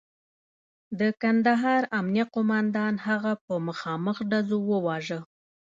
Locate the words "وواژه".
4.71-5.19